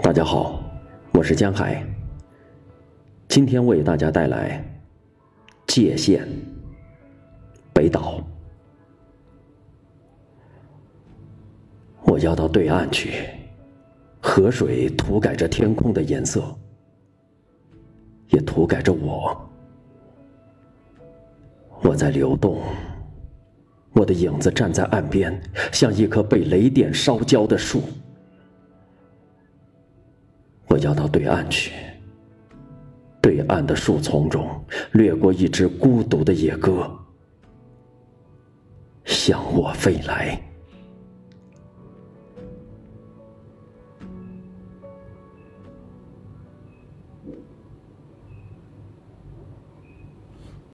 [0.00, 0.62] 大家好，
[1.12, 1.84] 我是江海。
[3.26, 4.64] 今天为大家带来
[5.74, 6.24] 《界限》
[7.74, 8.22] 北岛。
[12.04, 13.28] 我要到对岸去，
[14.20, 16.56] 河水涂改着天空的颜色，
[18.30, 19.36] 也涂改着我。
[21.82, 22.62] 我在流动，
[23.92, 25.38] 我的影子站在岸边，
[25.72, 27.82] 像一棵被雷电烧焦的树。
[30.78, 31.72] 要到对岸去。
[33.20, 34.48] 对岸的树丛中
[34.92, 36.90] 掠过一只孤独的野鸽
[39.04, 40.40] 向我飞来。